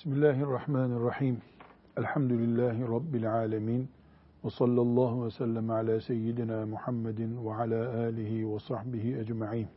[0.00, 1.42] Bismillahirrahmanirrahim.
[1.96, 3.88] Elhamdülillahi Rabbil alemin.
[4.44, 9.68] Ve sallallahu ve sellem ala seyyidina Muhammedin ve ala alihi ve sahbihi ecma'in.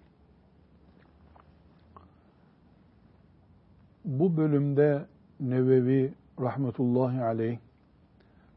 [4.05, 5.05] Bu bölümde
[5.39, 7.57] Nevevi rahmetullahi aleyh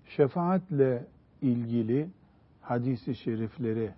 [0.05, 1.07] şefaatle
[1.43, 2.09] ilgili
[2.63, 3.91] hadisi şerifleri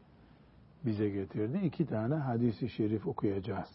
[0.86, 1.60] bize getirdi.
[1.64, 3.70] İki tane hadisi şerif okuyacağız.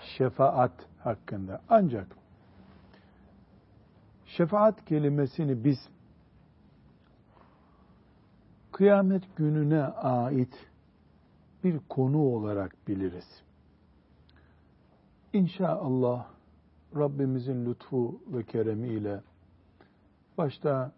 [0.00, 1.60] Şefaat hakkında.
[1.68, 2.21] Ancak
[4.36, 5.78] şefaat kelimesini biz
[8.72, 10.66] kıyamet gününe ait
[11.64, 13.42] bir konu olarak biliriz.
[15.32, 16.26] İnşallah
[16.96, 19.20] Rabbimizin lütfu ve keremiyle
[20.38, 20.92] başta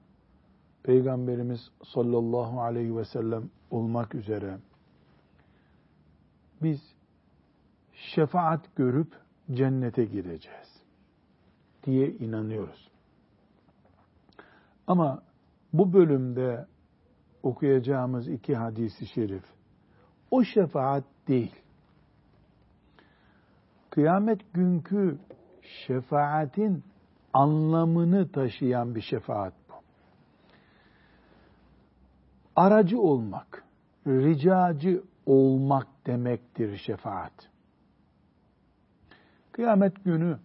[0.83, 4.59] Peygamberimiz sallallahu aleyhi ve sellem olmak üzere
[6.63, 6.81] biz
[7.93, 9.13] şefaat görüp
[9.53, 10.83] cennete gireceğiz
[11.85, 12.94] diye inanıyoruz.
[14.87, 15.23] Ama
[15.73, 16.67] bu bölümde
[17.43, 19.45] okuyacağımız iki hadisi şerif
[20.31, 21.55] o şefaat değil.
[23.91, 25.19] Kıyamet günkü
[25.63, 26.85] şefaatin
[27.33, 29.75] anlamını taşıyan bir şefaat bu.
[32.57, 33.65] Aracı olmak,
[34.07, 37.51] ricacı olmak demektir şefaat.
[39.53, 40.39] Kıyamet günü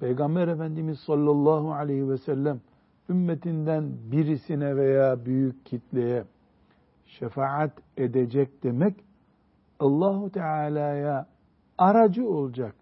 [0.00, 2.60] Peygamber Efendimiz sallallahu aleyhi ve sellem
[3.08, 6.24] ümmetinden birisine veya büyük kitleye
[7.06, 8.94] şefaat edecek demek
[9.80, 11.26] Allahu Teala'ya
[11.78, 12.74] aracı olacak,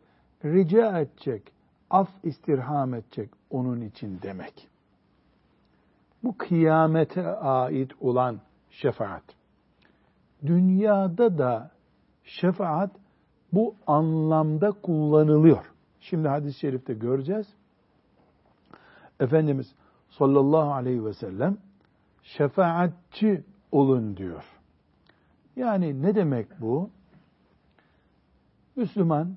[0.45, 1.53] rica edecek,
[1.91, 4.69] af istirham edecek onun için demek.
[6.25, 9.25] Bu kıyamete ait olan şefaat.
[10.47, 11.71] Dünyada da
[12.25, 12.91] şefaat
[13.53, 15.73] bu anlamda kullanılıyor.
[16.01, 17.47] Şimdi hadis-i şerifte göreceğiz.
[19.21, 19.75] Efendimiz
[20.19, 21.59] sallallahu aleyhi ve sellem
[22.23, 24.45] şefaatçi olun diyor.
[25.57, 26.91] Yani ne demek bu?
[28.77, 29.37] Müslüman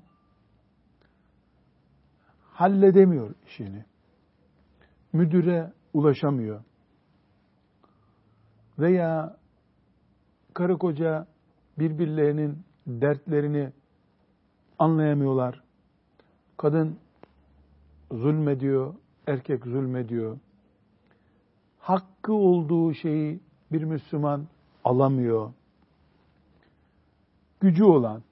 [2.42, 3.84] halledemiyor işini.
[5.12, 6.64] Müdüre ulaşamıyor.
[8.78, 9.36] Veya
[10.54, 11.26] karı koca
[11.78, 13.72] birbirlerinin dertlerini
[14.78, 15.62] anlayamıyorlar.
[16.56, 16.98] Kadın
[18.10, 18.94] zulmediyor,
[19.26, 20.38] erkek zulmediyor.
[21.88, 23.40] Hakkı olduğu şeyi
[23.72, 24.46] bir Müslüman
[24.84, 25.52] alamıyor.
[27.60, 28.22] Gücü olan,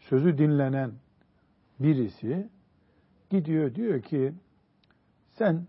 [0.00, 0.92] sözü dinlenen
[1.80, 2.48] birisi
[3.30, 4.32] gidiyor diyor ki
[5.32, 5.66] sen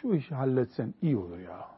[0.00, 1.68] şu işi halletsen iyi olur ya.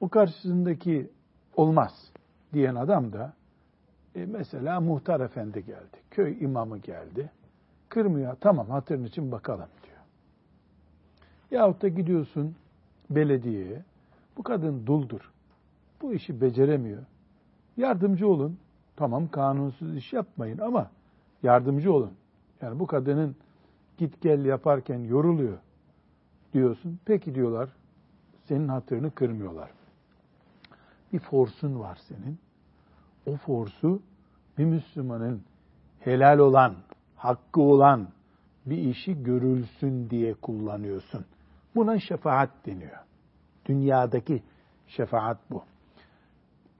[0.00, 1.10] O karşısındaki
[1.56, 2.12] olmaz
[2.52, 3.32] diyen adam da
[4.14, 7.30] e, mesela muhtar efendi geldi, köy imamı geldi.
[7.88, 9.98] Kırmıyor, tamam hatırın için bakalım diyor.
[11.50, 12.56] Yahut da gidiyorsun
[13.10, 13.82] belediyeye,
[14.36, 15.32] bu kadın duldur,
[16.02, 17.02] bu işi beceremiyor.
[17.76, 18.58] Yardımcı olun,
[18.96, 20.90] tamam kanunsuz iş yapmayın ama
[21.42, 22.12] yardımcı olun.
[22.62, 23.36] Yani bu kadının
[23.98, 25.58] git gel yaparken yoruluyor
[26.52, 26.98] diyorsun.
[27.04, 27.68] Peki diyorlar,
[28.44, 29.70] senin hatırını kırmıyorlar.
[31.12, 32.38] Bir forsun var senin.
[33.26, 34.02] O forsu
[34.58, 35.42] bir Müslümanın
[36.00, 36.74] helal olan,
[37.16, 38.08] hakkı olan
[38.66, 41.24] bir işi görülsün diye kullanıyorsun.
[41.78, 42.98] Buna şefaat deniyor.
[43.66, 44.42] Dünyadaki
[44.86, 45.62] şefaat bu.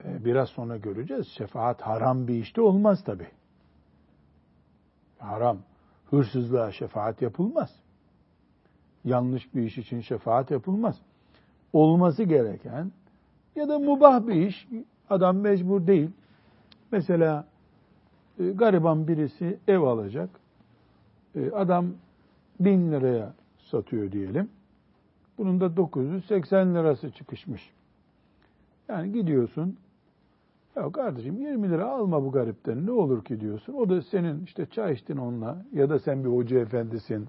[0.03, 1.27] Ee, biraz sonra göreceğiz.
[1.27, 3.27] Şefaat haram bir işte olmaz tabi.
[5.19, 5.57] Haram.
[6.09, 7.75] Hırsızlığa şefaat yapılmaz.
[9.03, 11.01] Yanlış bir iş için şefaat yapılmaz.
[11.73, 12.91] Olması gereken
[13.55, 14.67] ya da mubah bir iş,
[15.09, 16.11] adam mecbur değil.
[16.91, 17.47] Mesela
[18.39, 20.29] e, gariban birisi ev alacak.
[21.35, 21.87] E, adam
[22.59, 24.49] bin liraya satıyor diyelim.
[25.39, 27.71] Bunun da 980 lirası çıkışmış.
[28.89, 29.77] Yani gidiyorsun,
[30.75, 33.73] ya kardeşim 20 lira alma bu garipten ne olur ki diyorsun.
[33.73, 37.27] O da senin işte çay içtin onunla ya da sen bir hoca efendisin,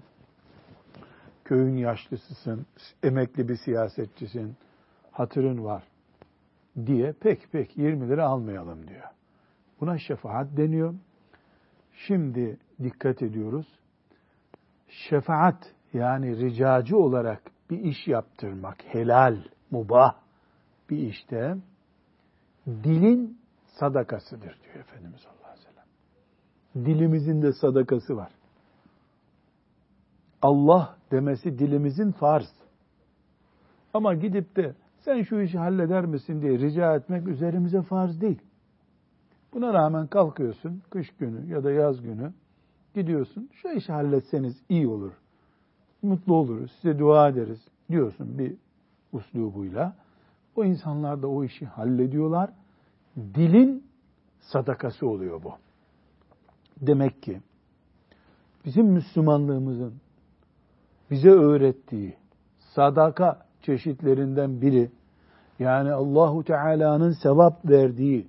[1.43, 2.65] köyün yaşlısısın,
[3.03, 4.55] emekli bir siyasetçisin,
[5.11, 5.83] hatırın var
[6.85, 9.07] diye pek pek 20 lira almayalım diyor.
[9.81, 10.93] Buna şefaat deniyor.
[11.93, 13.67] Şimdi dikkat ediyoruz.
[14.87, 17.41] Şefaat yani ricacı olarak
[17.71, 19.37] bir iş yaptırmak, helal,
[19.71, 20.15] mubah
[20.89, 21.57] bir işte
[22.67, 23.37] dilin
[23.79, 26.85] sadakasıdır diyor Efendimiz sallallahu aleyhi ve sellem.
[26.85, 28.31] Dilimizin de sadakası var.
[30.41, 32.53] Allah demesi dilimizin farz.
[33.93, 38.41] Ama gidip de sen şu işi halleder misin diye rica etmek üzerimize farz değil.
[39.53, 42.33] Buna rağmen kalkıyorsun kış günü ya da yaz günü
[42.95, 45.20] gidiyorsun şu işi halletseniz iyi olur
[46.01, 47.59] mutlu oluruz, size dua ederiz
[47.89, 48.55] diyorsun bir
[49.13, 49.93] uslubuyla.
[50.55, 52.49] O insanlar da o işi hallediyorlar.
[53.17, 53.83] Dilin
[54.39, 55.53] sadakası oluyor bu.
[56.81, 57.41] Demek ki
[58.65, 59.93] bizim Müslümanlığımızın
[61.11, 62.13] bize öğrettiği
[62.59, 64.91] sadaka çeşitlerinden biri
[65.59, 68.27] yani Allahu Teala'nın sevap verdiği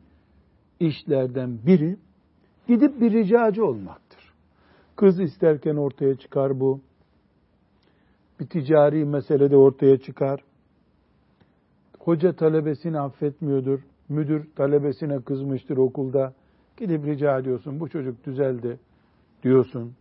[0.81, 1.97] işlerden biri
[2.69, 4.33] gidip bir ricacı olmaktır.
[4.97, 6.81] Kız isterken ortaya çıkar bu.
[8.43, 10.41] Bir ticari meselede ortaya çıkar.
[11.99, 13.81] Hoca talebesini affetmiyordur.
[14.09, 16.33] Müdür talebesine kızmıştır okulda.
[16.77, 18.79] Gidip rica ediyorsun bu çocuk düzeldi
[19.43, 19.93] diyorsun.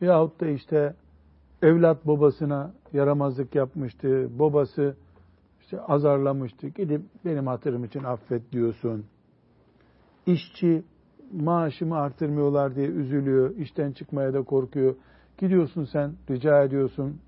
[0.00, 0.94] Yahut da işte
[1.62, 4.38] evlat babasına yaramazlık yapmıştı.
[4.38, 4.96] Babası
[5.60, 6.68] işte azarlamıştı.
[6.68, 9.04] Gidip benim hatırım için affet diyorsun.
[10.26, 10.82] İşçi
[11.32, 13.56] maaşımı artırmıyorlar diye üzülüyor.
[13.56, 14.94] İşten çıkmaya da korkuyor.
[15.38, 17.20] Gidiyorsun sen rica ediyorsun.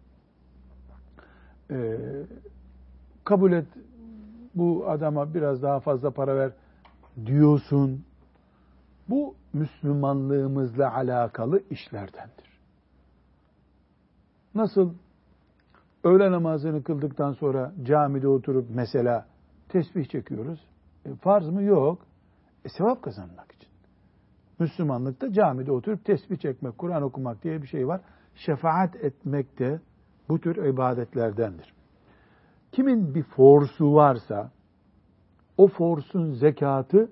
[1.71, 1.97] Ee,
[3.25, 3.67] kabul et
[4.55, 6.53] bu adama biraz daha fazla para ver
[7.27, 8.05] diyorsun.
[9.09, 12.59] Bu Müslümanlığımızla alakalı işlerdendir.
[14.55, 14.95] Nasıl
[16.05, 19.27] öğle namazını kıldıktan sonra camide oturup mesela
[19.69, 20.67] tesbih çekiyoruz.
[21.05, 21.63] E, farz mı?
[21.63, 22.07] Yok.
[22.65, 23.69] E, sevap kazanmak için.
[24.59, 28.01] Müslümanlıkta camide oturup tesbih çekmek, Kur'an okumak diye bir şey var.
[28.35, 29.81] Şefaat etmek de
[30.29, 31.75] bu tür ibadetlerdendir.
[32.73, 34.51] Kimin bir forsu varsa
[35.57, 37.11] o forsun zekatı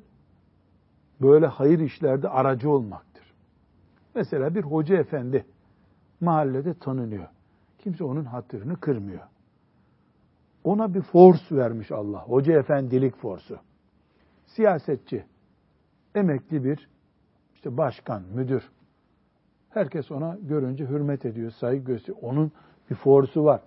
[1.20, 3.34] böyle hayır işlerde aracı olmaktır.
[4.14, 5.46] Mesela bir hoca efendi
[6.20, 7.28] mahallede tanınıyor.
[7.78, 9.22] Kimse onun hatırını kırmıyor.
[10.64, 12.22] Ona bir force vermiş Allah.
[12.22, 13.58] Hoca efendilik forsu.
[14.46, 15.24] Siyasetçi,
[16.14, 16.88] emekli bir
[17.54, 18.70] işte başkan, müdür.
[19.70, 22.18] Herkes ona görünce hürmet ediyor, saygı gösteriyor.
[22.22, 22.52] Onun
[22.90, 23.60] bir forsu var.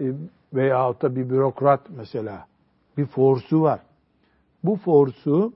[0.00, 0.12] E,
[0.54, 2.46] veyahut da bir bürokrat mesela.
[2.96, 3.80] Bir forsu var.
[4.64, 5.52] Bu forsu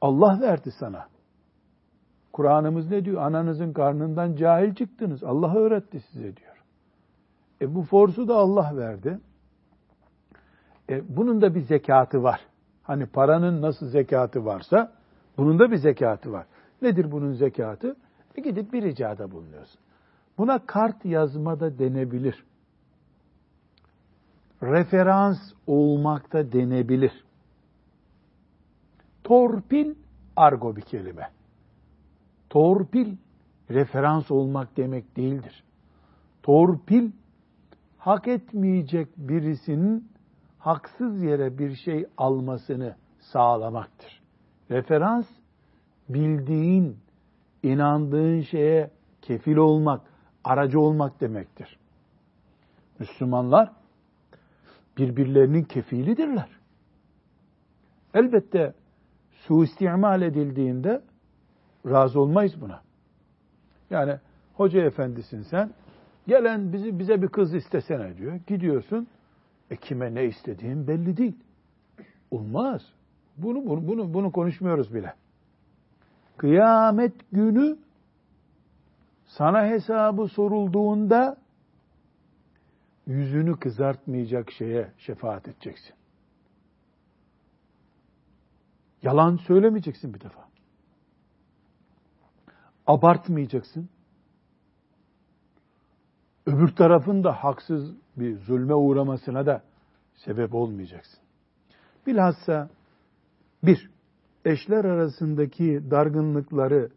[0.00, 1.06] Allah verdi sana.
[2.32, 3.22] Kur'an'ımız ne diyor?
[3.22, 5.24] Ananızın karnından cahil çıktınız.
[5.24, 6.64] Allah öğretti size diyor.
[7.60, 9.20] E bu forsu da Allah verdi.
[10.90, 12.40] E bunun da bir zekatı var.
[12.82, 14.92] Hani paranın nasıl zekatı varsa
[15.36, 16.46] bunun da bir zekatı var.
[16.82, 17.96] Nedir bunun zekatı?
[18.36, 19.81] E gidip bir ricada bulunuyorsun.
[20.38, 22.44] Buna kart yazma da denebilir.
[24.62, 27.24] Referans olmak da denebilir.
[29.24, 29.94] Torpil
[30.36, 31.30] argo bir kelime.
[32.50, 33.16] Torpil
[33.70, 35.64] referans olmak demek değildir.
[36.42, 37.10] Torpil
[37.98, 40.08] hak etmeyecek birisinin
[40.58, 44.22] haksız yere bir şey almasını sağlamaktır.
[44.70, 45.26] Referans
[46.08, 46.96] bildiğin,
[47.62, 48.90] inandığın şeye
[49.22, 50.00] kefil olmak,
[50.44, 51.78] aracı olmak demektir.
[52.98, 53.72] Müslümanlar
[54.98, 56.48] birbirlerinin kefilidirler.
[58.14, 58.74] Elbette
[59.32, 61.02] suistimal edildiğinde
[61.86, 62.80] razı olmayız buna.
[63.90, 64.18] Yani
[64.54, 65.70] hoca efendisin sen,
[66.26, 68.40] gelen bizi bize bir kız istesene diyor.
[68.46, 69.08] Gidiyorsun,
[69.70, 71.36] e kime ne istediğin belli değil.
[72.30, 72.82] Olmaz.
[73.36, 75.14] Bunu bunu bunu, bunu konuşmuyoruz bile.
[76.36, 77.76] Kıyamet günü
[79.38, 81.36] sana hesabı sorulduğunda
[83.06, 85.94] yüzünü kızartmayacak şeye şefaat edeceksin.
[89.02, 90.48] Yalan söylemeyeceksin bir defa.
[92.86, 93.88] Abartmayacaksın.
[96.46, 99.62] Öbür tarafın da haksız bir zulme uğramasına da
[100.14, 101.20] sebep olmayacaksın.
[102.06, 102.70] Bilhassa
[103.62, 103.90] bir,
[104.44, 106.90] eşler arasındaki dargınlıkları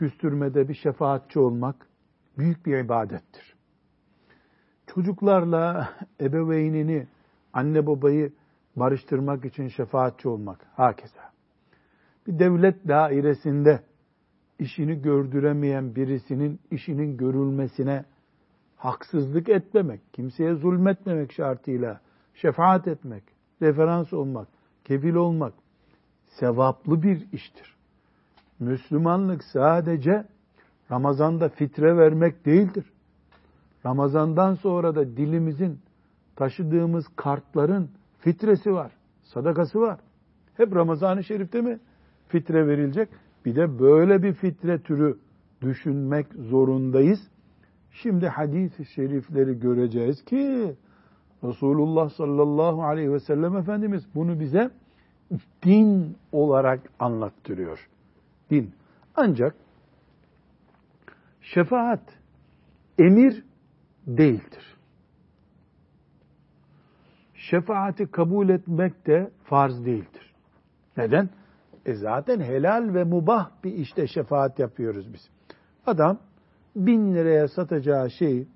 [0.00, 1.86] küstürmede bir şefaatçi olmak
[2.38, 3.54] büyük bir ibadettir.
[4.86, 5.90] Çocuklarla
[6.20, 7.06] ebeveynini,
[7.52, 8.32] anne babayı
[8.76, 11.32] barıştırmak için şefaatçi olmak hakeza.
[12.26, 13.82] Bir devlet dairesinde
[14.58, 18.04] işini gördüremeyen birisinin işinin görülmesine
[18.76, 22.00] haksızlık etmemek, kimseye zulmetmemek şartıyla
[22.34, 23.24] şefaat etmek,
[23.62, 24.48] referans olmak,
[24.84, 25.54] kefil olmak
[26.26, 27.79] sevaplı bir iştir.
[28.60, 30.24] Müslümanlık sadece
[30.90, 32.92] Ramazan'da fitre vermek değildir.
[33.86, 35.78] Ramazan'dan sonra da dilimizin
[36.36, 40.00] taşıdığımız kartların fitresi var, sadakası var.
[40.56, 41.78] Hep Ramazan-ı Şerif'te mi
[42.28, 43.08] fitre verilecek?
[43.44, 45.18] Bir de böyle bir fitre türü
[45.62, 47.20] düşünmek zorundayız.
[47.90, 50.74] Şimdi hadis-i şerifleri göreceğiz ki
[51.44, 54.70] Resulullah sallallahu aleyhi ve sellem Efendimiz bunu bize
[55.62, 57.88] din olarak anlattırıyor.
[58.50, 58.74] Din.
[59.14, 59.54] Ancak
[61.40, 62.18] şefaat
[62.98, 63.44] emir
[64.06, 64.76] değildir.
[67.34, 70.34] Şefaati kabul etmek de farz değildir.
[70.96, 71.28] Neden?
[71.86, 75.30] E zaten helal ve mubah bir işte şefaat yapıyoruz biz.
[75.86, 76.18] Adam
[76.76, 78.48] bin liraya satacağı şeyi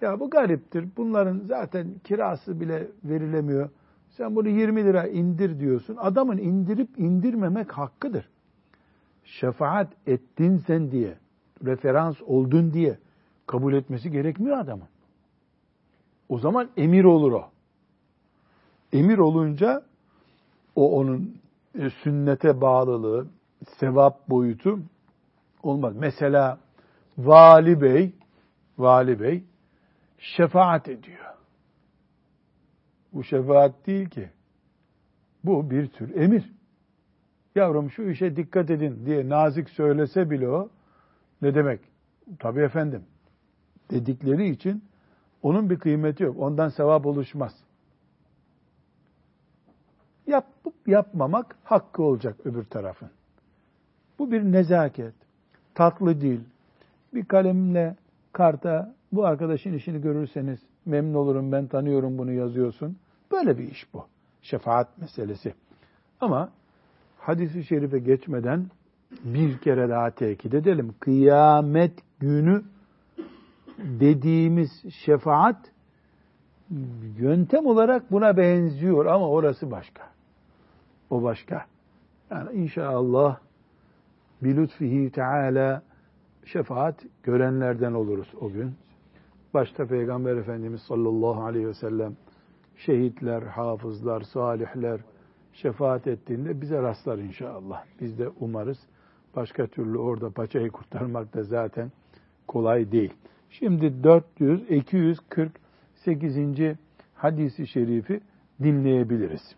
[0.00, 0.88] ya bu gariptir.
[0.96, 3.70] Bunların zaten kirası bile verilemiyor.
[4.10, 5.96] Sen bunu 20 lira indir diyorsun.
[5.96, 8.30] Adamın indirip indirmemek hakkıdır.
[9.24, 11.18] Şefaat ettin sen diye,
[11.64, 12.98] referans oldun diye
[13.46, 14.88] kabul etmesi gerekmiyor adamın.
[16.28, 17.50] O zaman emir olur o.
[18.92, 19.82] Emir olunca
[20.76, 21.36] o onun
[21.78, 23.26] e, sünnete bağlılığı,
[23.78, 24.80] sevap boyutu
[25.62, 25.96] olmaz.
[25.96, 26.58] Mesela
[27.18, 28.12] vali bey,
[28.78, 29.44] vali bey
[30.18, 31.34] şefaat ediyor.
[33.12, 34.30] Bu şefaat değil ki.
[35.44, 36.52] Bu bir tür emir.
[37.54, 40.68] Yavrum şu işe dikkat edin diye nazik söylese bile o
[41.42, 41.80] ne demek?
[42.38, 43.02] Tabii efendim.
[43.90, 44.84] Dedikleri için
[45.42, 46.36] onun bir kıymeti yok.
[46.38, 47.52] Ondan sevap oluşmaz.
[50.26, 53.10] Yapıp yapmamak hakkı olacak öbür tarafın.
[54.18, 55.14] Bu bir nezaket.
[55.74, 56.40] Tatlı dil.
[57.14, 57.96] Bir kalemle
[58.32, 62.96] karta bu arkadaşın işini görürseniz memnun olurum ben tanıyorum bunu yazıyorsun.
[63.32, 64.06] Böyle bir iş bu.
[64.42, 65.54] Şefaat meselesi.
[66.20, 66.50] Ama
[67.26, 68.66] hadisi şerife geçmeden
[69.24, 70.94] bir kere daha tekit edelim.
[71.00, 72.62] Kıyamet günü
[73.78, 74.70] dediğimiz
[75.04, 75.72] şefaat
[77.18, 80.02] yöntem olarak buna benziyor ama orası başka.
[81.10, 81.64] O başka.
[82.30, 83.38] Yani inşallah
[84.42, 85.82] bilutfihi teala
[86.44, 88.74] şefaat görenlerden oluruz o gün.
[89.54, 92.16] Başta Peygamber Efendimiz sallallahu aleyhi ve sellem
[92.76, 95.00] şehitler, hafızlar, salihler
[95.54, 97.84] şefaat ettiğinde bize rastlar inşallah.
[98.00, 98.78] Biz de umarız.
[99.36, 101.92] Başka türlü orada paçayı kurtarmak da zaten
[102.48, 103.12] kolay değil.
[103.50, 106.76] Şimdi 400 248.
[107.14, 108.20] hadisi şerifi
[108.62, 109.56] dinleyebiliriz.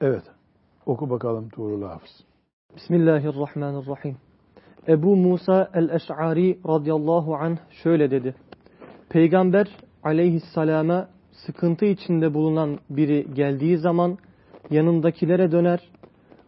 [0.00, 0.22] Evet.
[0.86, 2.24] Oku bakalım Tuğrul Hafız.
[2.76, 4.16] Bismillahirrahmanirrahim.
[4.88, 8.34] Ebu Musa el-Eş'ari radıyallahu anh şöyle dedi.
[9.08, 14.18] Peygamber aleyhisselama sıkıntı içinde bulunan biri geldiği zaman
[14.70, 15.90] yanındakilere döner.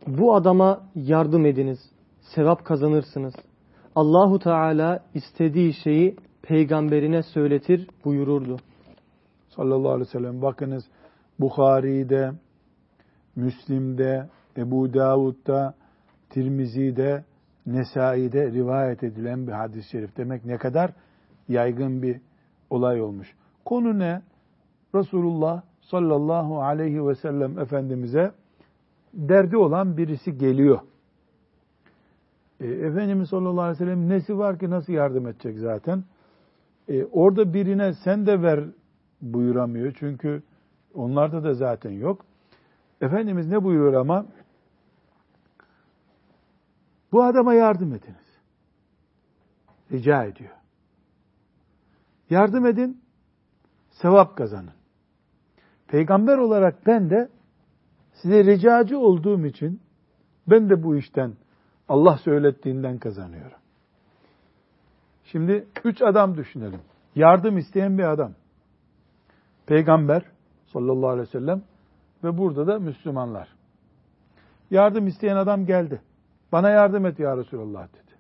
[0.07, 1.79] Bu adama yardım ediniz.
[2.35, 3.35] Sevap kazanırsınız.
[3.95, 8.57] Allahu Teala istediği şeyi peygamberine söyletir buyururdu.
[9.49, 10.85] Sallallahu aleyhi ve sellem bakınız
[11.41, 12.33] Bukhari'de,
[13.37, 15.75] Müslim'de, Ebu Davud'da,
[16.31, 17.25] Tirmizi'de,
[17.67, 20.17] Nesai'de rivayet edilen bir hadis-i şerif.
[20.17, 20.93] Demek ne kadar
[21.49, 22.21] yaygın bir
[22.71, 23.35] olay olmuş.
[23.65, 24.23] Konu ne?
[24.95, 28.33] Resulullah sallallahu aleyhi ve sellem Efendimiz'e
[29.15, 30.81] derdi olan birisi geliyor.
[32.61, 36.05] E, Efendimiz sallallahu aleyhi ve sellem nesi var ki nasıl yardım edecek zaten?
[36.89, 38.65] E, orada birine sen de ver
[39.23, 39.93] buyuramıyor.
[39.99, 40.43] Çünkü
[40.95, 42.25] onlarda da zaten yok.
[43.01, 44.27] Efendimiz ne buyuruyor ama?
[47.13, 48.41] Bu adama yardım ediniz.
[49.93, 50.51] Rica ediyor.
[52.31, 53.01] Yardım edin,
[53.91, 54.80] sevap kazanın.
[55.91, 57.29] Peygamber olarak ben de
[58.13, 59.81] size ricacı olduğum için
[60.51, 61.33] ben de bu işten
[61.89, 63.59] Allah söylettiğinden kazanıyorum.
[65.25, 66.81] Şimdi üç adam düşünelim.
[67.15, 68.33] Yardım isteyen bir adam.
[69.67, 70.23] Peygamber
[70.67, 71.63] sallallahu aleyhi ve sellem
[72.25, 73.49] ve burada da Müslümanlar.
[74.71, 76.01] Yardım isteyen adam geldi.
[76.53, 78.13] Bana yardım et ya Resulallah dedi.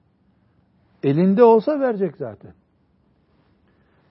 [1.03, 2.53] Elinde olsa verecek zaten.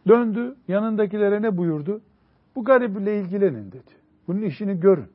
[0.07, 2.01] Döndü, yanındakilere ne buyurdu?
[2.55, 3.91] Bu gariple ilgilenin dedi.
[4.27, 5.09] Bunun işini görün.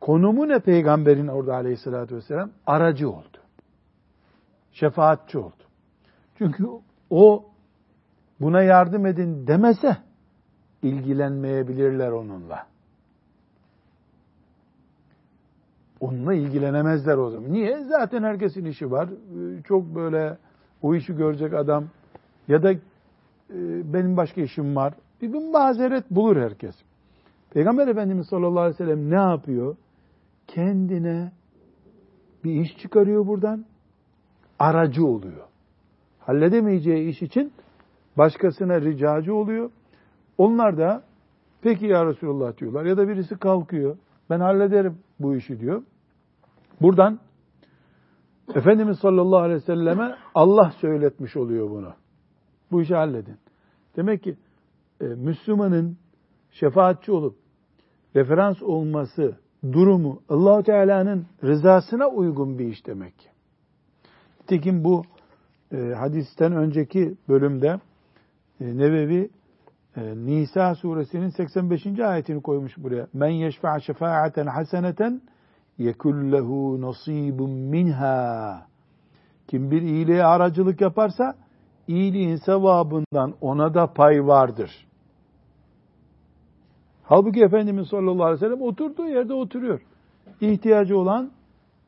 [0.00, 2.50] Konumu ne peygamberin orada aleyhissalatü vesselam?
[2.66, 3.38] Aracı oldu.
[4.72, 5.62] Şefaatçi oldu.
[6.38, 6.66] Çünkü
[7.10, 7.44] o
[8.40, 9.96] buna yardım edin demese
[10.82, 12.66] ilgilenmeyebilirler onunla.
[16.00, 17.52] Onunla ilgilenemezler o zaman.
[17.52, 17.84] Niye?
[17.84, 19.08] Zaten herkesin işi var.
[19.64, 20.38] Çok böyle
[20.82, 21.84] o işi görecek adam
[22.48, 22.78] ya da e,
[23.92, 24.94] benim başka işim var.
[25.22, 26.74] Bir, mazeret bulur herkes.
[27.50, 29.76] Peygamber Efendimiz sallallahu aleyhi ve sellem ne yapıyor?
[30.46, 31.32] Kendine
[32.44, 33.64] bir iş çıkarıyor buradan.
[34.58, 35.46] Aracı oluyor.
[36.20, 37.52] Halledemeyeceği iş için
[38.18, 39.70] başkasına ricacı oluyor.
[40.38, 41.02] Onlar da
[41.62, 42.84] peki ya Resulullah diyorlar.
[42.84, 43.96] Ya da birisi kalkıyor.
[44.30, 45.82] Ben hallederim bu işi diyor.
[46.80, 47.18] Buradan
[48.54, 51.94] Efendimiz sallallahu aleyhi ve selleme Allah söyletmiş oluyor bunu.
[52.72, 53.36] Bu işi halledin.
[53.96, 54.36] Demek ki
[55.00, 55.96] e, Müslümanın
[56.50, 57.36] şefaatçi olup
[58.16, 59.36] referans olması
[59.72, 63.28] durumu allah Teala'nın rızasına uygun bir iş demek ki.
[64.40, 65.02] Nitekim bu
[65.72, 67.80] e, hadisten önceki bölümde
[68.60, 69.30] e, Nevevi
[69.96, 71.86] e, Nisa suresinin 85.
[72.00, 73.06] ayetini koymuş buraya.
[73.12, 75.22] Men yeşfa' şefaaten haseneten
[75.78, 78.66] yekullehu nasibun minha.
[79.48, 81.34] Kim bir iyiliğe aracılık yaparsa
[81.88, 84.86] iyiliğin sevabından ona da pay vardır.
[87.02, 89.80] Halbuki Efendimiz sallallahu aleyhi ve sellem oturduğu yerde oturuyor.
[90.40, 91.30] İhtiyacı olan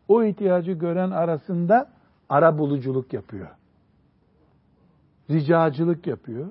[0.08, 1.90] o ihtiyacı gören arasında
[2.28, 3.48] ara buluculuk yapıyor.
[5.30, 6.46] Ricacılık yapıyor.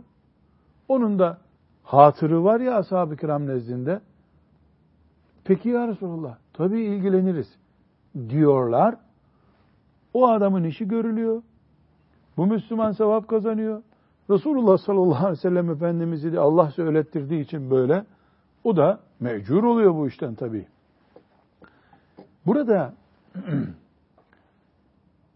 [0.88, 1.38] Onun da
[1.83, 4.01] hatırı var ya ashab-ı kiram nezdinde.
[5.43, 7.55] Peki ya Resulallah, tabii ilgileniriz
[8.29, 8.95] diyorlar.
[10.13, 11.41] O adamın işi görülüyor.
[12.37, 13.83] Bu Müslüman sevap kazanıyor.
[14.29, 18.05] Resulullah sallallahu aleyhi ve sellem Efendimiz'i de Allah söylettirdiği için böyle.
[18.63, 20.67] O da mecbur oluyor bu işten tabii.
[22.45, 22.93] Burada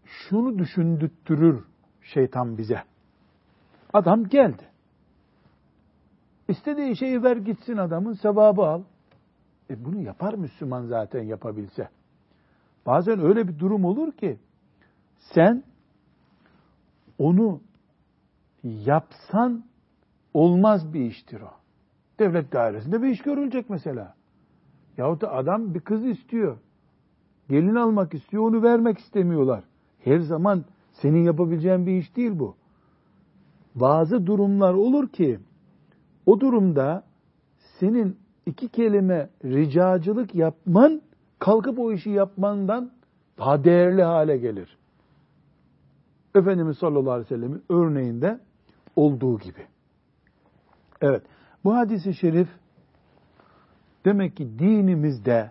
[0.04, 1.64] şunu düşündürtürür
[2.02, 2.82] şeytan bize.
[3.92, 4.62] Adam geldi.
[6.48, 8.82] İstediği şeyi ver gitsin adamın sevabı al.
[9.70, 11.88] E bunu yapar Müslüman zaten yapabilse.
[12.86, 14.38] Bazen öyle bir durum olur ki
[15.18, 15.64] sen
[17.18, 17.60] onu
[18.62, 19.64] yapsan
[20.34, 21.50] olmaz bir iştir o.
[22.18, 24.14] Devlet dairesinde bir iş görülecek mesela.
[24.96, 26.58] Yahut da adam bir kız istiyor.
[27.48, 29.64] Gelin almak istiyor, onu vermek istemiyorlar.
[30.04, 32.56] Her zaman senin yapabileceğin bir iş değil bu.
[33.74, 35.38] Bazı durumlar olur ki
[36.26, 37.04] o durumda
[37.58, 41.02] senin iki kelime ricacılık yapman
[41.38, 42.90] kalkıp o işi yapmandan
[43.38, 44.77] daha değerli hale gelir.
[46.38, 48.40] Efendimiz sallallahu aleyhi ve sellemin örneğinde
[48.96, 49.66] olduğu gibi.
[51.00, 51.22] Evet,
[51.64, 52.48] bu hadisi şerif
[54.04, 55.50] demek ki dinimizde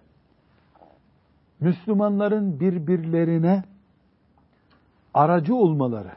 [1.59, 3.63] Müslümanların birbirlerine
[5.13, 6.11] aracı olmaları,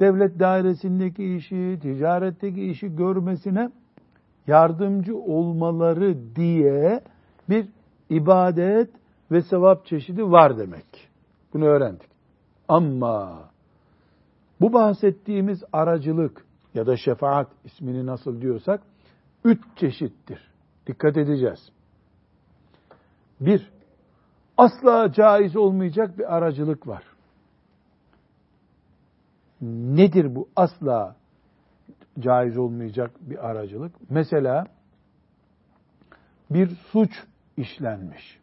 [0.00, 3.70] devlet dairesindeki işi, ticaretteki işi görmesine
[4.46, 7.00] yardımcı olmaları diye
[7.48, 7.68] bir
[8.10, 8.90] ibadet
[9.30, 11.08] ve sevap çeşidi var demek.
[11.54, 12.11] Bunu öğrendik.
[12.72, 13.50] Ama
[14.60, 18.82] bu bahsettiğimiz aracılık ya da şefaat ismini nasıl diyorsak
[19.44, 20.50] üç çeşittir.
[20.86, 21.72] Dikkat edeceğiz.
[23.40, 23.70] Bir,
[24.56, 27.04] asla caiz olmayacak bir aracılık var.
[29.60, 31.16] Nedir bu asla
[32.18, 33.92] caiz olmayacak bir aracılık?
[34.10, 34.66] Mesela
[36.50, 37.10] bir suç
[37.56, 38.41] işlenmiş.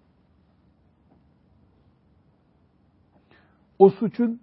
[3.79, 4.41] O suçun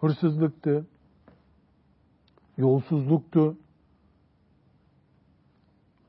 [0.00, 0.86] hırsızlıktı,
[2.56, 3.56] yolsuzluktu.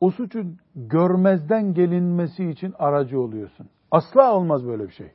[0.01, 3.69] O suçun görmezden gelinmesi için aracı oluyorsun.
[3.91, 5.11] Asla olmaz böyle bir şey.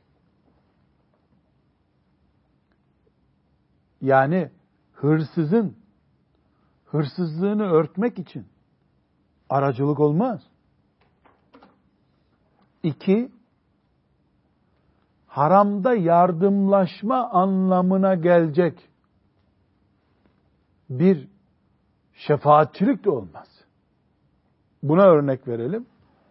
[4.01, 4.49] Yani
[4.93, 5.75] hırsızın
[6.85, 8.45] hırsızlığını örtmek için
[9.49, 10.41] aracılık olmaz.
[12.83, 13.31] İki,
[15.35, 18.89] haramda yardımlaşma anlamına gelecek
[20.89, 21.27] bir
[22.13, 23.47] şefaatçilik de olmaz.
[24.83, 25.85] Buna örnek verelim.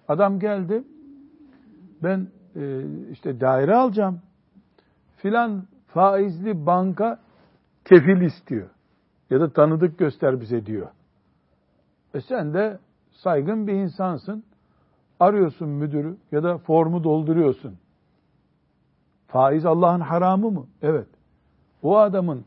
[0.09, 0.85] Adam geldi,
[2.03, 4.23] ben e, işte daire alacağım,
[5.17, 7.21] filan faizli banka
[7.85, 8.71] kefil istiyor.
[9.31, 10.89] Ya da tanıdık göster bize diyor.
[12.15, 12.79] E sen de
[13.11, 14.45] saygın bir insansın.
[15.21, 17.79] Arıyorsun müdürü ya da formu dolduruyorsun.
[19.27, 20.67] Faiz Allah'ın haramı mı?
[20.83, 21.09] Evet.
[21.83, 22.45] O adamın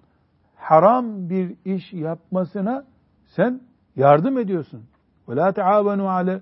[0.56, 2.86] haram bir iş yapmasına
[3.26, 3.62] sen
[3.96, 4.84] yardım ediyorsun.
[5.30, 6.42] Ve la taavenu ale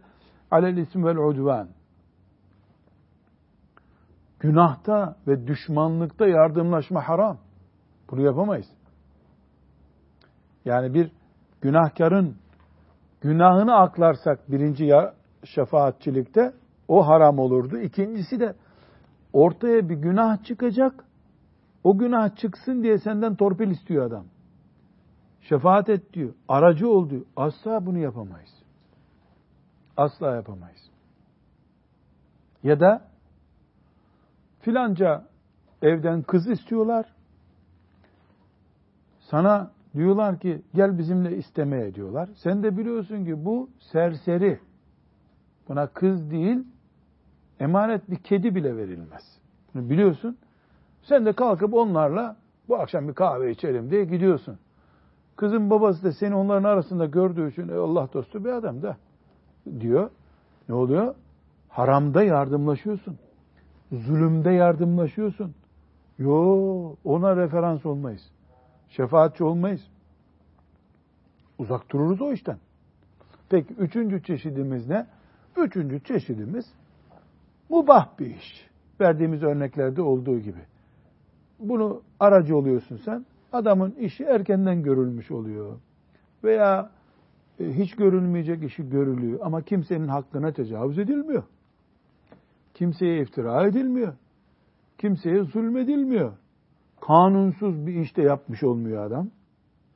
[0.52, 1.68] alel ism vel udvan.
[4.40, 7.38] Günahta ve düşmanlıkta yardımlaşma haram.
[8.12, 8.68] Bunu yapamayız.
[10.66, 11.12] Yani bir
[11.62, 12.36] günahkarın
[13.22, 14.92] günahını aklarsak birinci
[15.44, 16.54] şefaatçilikte
[16.88, 17.78] o haram olurdu.
[17.78, 18.56] İkincisi de
[19.36, 21.06] ortaya bir günah çıkacak.
[21.84, 24.26] O günah çıksın diye senden torpil istiyor adam.
[25.42, 26.34] Şefaat et diyor.
[26.48, 27.26] Aracı ol diyor.
[27.36, 28.64] Asla bunu yapamayız.
[29.98, 30.90] Asla yapamayız.
[32.64, 33.08] Ya da
[34.60, 35.28] filanca
[35.82, 37.06] evden kız istiyorlar.
[39.20, 42.30] Sana diyorlar ki gel bizimle istemeye diyorlar.
[42.36, 44.60] Sen de biliyorsun ki bu serseri.
[45.70, 46.68] Buna kız değil,
[47.60, 49.38] emanet bir kedi bile verilmez.
[49.74, 50.38] Bunu biliyorsun.
[51.04, 52.36] Sen de kalkıp onlarla
[52.68, 54.58] bu akşam bir kahve içelim diye gidiyorsun.
[55.36, 58.98] Kızın babası da seni onların arasında gördüğü için e, Allah dostu bir adam da
[59.80, 60.10] diyor.
[60.70, 61.16] Ne oluyor?
[61.70, 63.18] Haramda yardımlaşıyorsun.
[63.92, 65.56] Zulümde yardımlaşıyorsun.
[66.20, 68.32] Yo ona referans olmayız.
[68.90, 69.88] Şefaatçi olmayız.
[71.58, 72.58] Uzak dururuz o işten.
[73.50, 75.08] Peki üçüncü çeşidimiz ne?
[75.58, 76.66] Üçüncü çeşidimiz
[77.70, 78.70] mubah bir iş.
[79.02, 80.62] Verdiğimiz örneklerde olduğu gibi.
[81.60, 83.26] Bunu aracı oluyorsun sen.
[83.54, 85.80] Adamın işi erkenden görülmüş oluyor.
[86.44, 86.92] Veya
[87.60, 91.44] e, hiç görülmeyecek işi görülüyor ama kimsenin hakkına tecavüz edilmiyor.
[92.74, 94.14] Kimseye iftira edilmiyor.
[94.98, 96.34] Kimseye zulmedilmiyor.
[97.02, 99.30] Kanunsuz bir iş de yapmış olmuyor adam.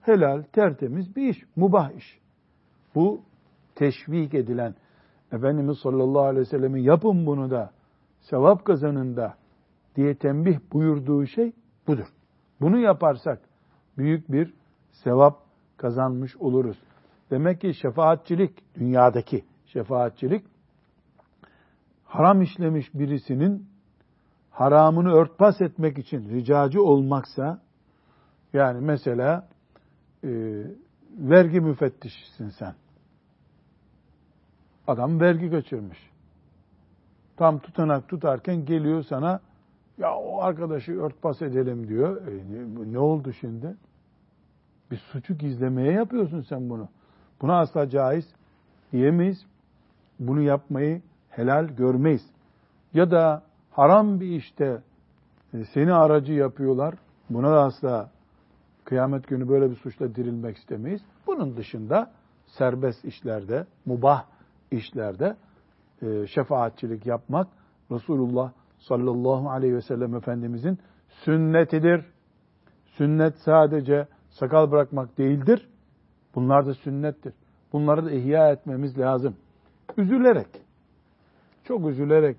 [0.02, 2.20] Helal, tertemiz bir iş, mubah iş.
[2.96, 3.22] Bu
[3.76, 4.76] teşvik edilen
[5.32, 7.72] Efendimiz sallallahu aleyhi ve sellemin yapın bunu da
[8.20, 9.34] sevap kazanın da
[9.96, 11.52] diye tembih buyurduğu şey
[11.88, 12.08] budur.
[12.62, 13.42] Bunu yaparsak
[13.98, 14.54] büyük bir
[14.92, 15.38] sevap
[15.78, 16.78] kazanmış oluruz.
[17.32, 20.46] Demek ki şefaatçilik, dünyadaki şefaatçilik,
[22.04, 23.68] haram işlemiş birisinin
[24.52, 27.62] haramını örtbas etmek için ricacı olmaksa,
[28.54, 29.48] yani mesela
[30.24, 30.30] e,
[31.18, 32.76] vergi müfettişisin sen.
[34.90, 35.98] Adam vergi kaçırmış.
[37.38, 39.40] Tam tutanak tutarken geliyor sana,
[39.98, 42.28] ya o arkadaşı örtbas edelim diyor.
[42.28, 43.76] E, ne, ne oldu şimdi?
[44.92, 46.90] Bir suçu gizlemeye yapıyorsun sen bunu.
[47.42, 48.26] Buna asla caiz
[48.92, 49.46] diyemeyiz.
[50.20, 52.26] Bunu yapmayı helal görmeyiz.
[52.94, 54.82] Ya da haram bir işte
[55.54, 56.96] e, seni aracı yapıyorlar.
[57.30, 58.10] Buna da asla
[58.84, 61.02] kıyamet günü böyle bir suçla dirilmek istemeyiz.
[61.28, 62.12] Bunun dışında
[62.46, 64.26] serbest işlerde, mubah
[64.72, 65.36] işlerde
[66.02, 67.48] e, şefaatçilik yapmak
[67.92, 72.06] Resulullah sallallahu aleyhi ve sellem Efendimizin sünnetidir.
[72.86, 75.70] Sünnet sadece sakal bırakmak değildir.
[76.36, 77.34] Bunlar da sünnettir.
[77.74, 79.36] Bunları da ihya etmemiz lazım.
[79.98, 80.48] Üzülerek,
[81.64, 82.38] çok üzülerek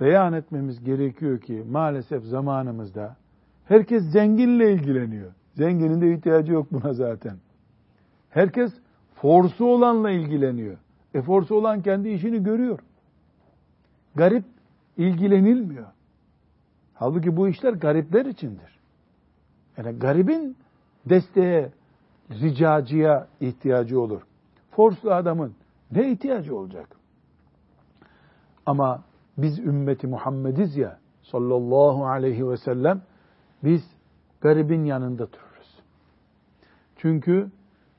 [0.00, 3.16] beyan etmemiz gerekiyor ki maalesef zamanımızda
[3.64, 5.32] herkes zenginle ilgileniyor.
[5.54, 7.36] Zenginin de ihtiyacı yok buna zaten.
[8.30, 8.72] Herkes
[9.14, 10.76] forsu olanla ilgileniyor.
[11.14, 12.78] E forsu olan kendi işini görüyor.
[14.14, 14.44] Garip
[14.96, 15.86] ilgilenilmiyor.
[16.94, 18.78] Halbuki bu işler garipler içindir.
[19.76, 20.56] Yani garibin
[21.06, 21.70] desteğe,
[22.30, 24.22] ricacıya ihtiyacı olur.
[24.70, 25.54] Forslu adamın
[25.92, 26.88] ne ihtiyacı olacak?
[28.66, 29.02] Ama
[29.38, 33.02] biz ümmeti Muhammediz ya sallallahu aleyhi ve sellem
[33.64, 33.82] biz
[34.40, 35.80] garibin yanında dururuz.
[36.96, 37.50] Çünkü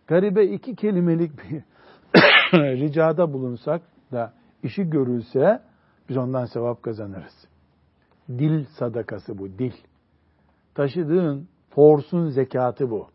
[0.07, 1.63] garibe iki kelimelik bir
[2.53, 5.61] ricada bulunsak da işi görülse
[6.09, 7.47] biz ondan sevap kazanırız.
[8.29, 9.73] Dil sadakası bu, dil.
[10.75, 13.07] Taşıdığın forsun zekatı bu.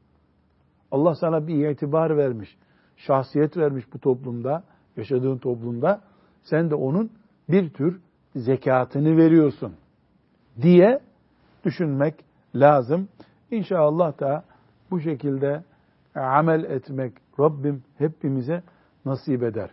[0.91, 2.57] Allah sana bir itibar vermiş,
[2.97, 4.65] şahsiyet vermiş bu toplumda,
[4.97, 6.01] yaşadığın toplumda.
[6.43, 7.11] Sen de onun
[7.49, 8.01] bir tür
[8.37, 9.75] zekatını veriyorsun
[10.63, 11.01] diye
[11.65, 12.15] düşünmek
[12.55, 13.09] lazım.
[13.51, 14.45] İnşallah da
[14.91, 15.65] bu şekilde
[16.15, 18.63] amel etmek Rabbim hepimize
[19.05, 19.71] nasip eder.